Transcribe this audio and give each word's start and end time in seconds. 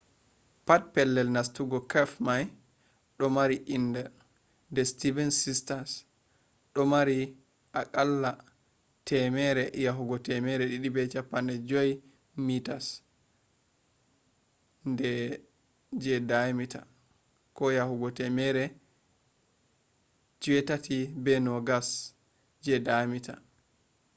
pat 0.65 0.81
pellel 0.93 1.27
nastugo 1.35 1.77
cave 1.91 2.15
mai 2.27 2.43
ɗo 3.17 3.25
mari 3.35 3.55
inder 3.75 4.07
the 4.75 4.83
seven 4.99 5.29
sisters” 5.41 5.91
ɗo 6.73 6.81
mari 6.93 7.17
a 7.79 7.81
qalla 7.93 8.31
100 9.07 9.63
yahugo 9.85 10.15
250 10.25 11.91
meters 12.47 12.85
328 14.85 16.79
yahugo 17.77 18.05
820 18.17 18.63
feet 20.43 20.69
je 22.65 22.75
diameter 22.87 23.37